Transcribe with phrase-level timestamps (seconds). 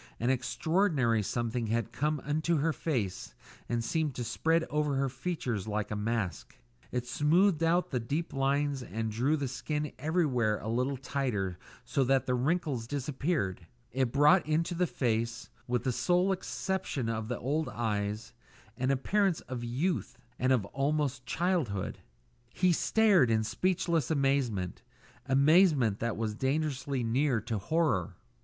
[0.19, 3.35] An extraordinary something had come into her face
[3.69, 6.57] and seemed to spread over her features like a mask;
[6.91, 12.03] it smoothed out the deep lines and drew the skin everywhere a little tighter so
[12.03, 17.37] that the wrinkles disappeared; it brought into the face with the sole exception of the
[17.37, 18.33] old eyes
[18.77, 21.99] an appearance of youth and almost of childhood.
[22.55, 24.81] He stared in speechless amazement
[25.27, 28.15] amazement that was dangerously near to horror.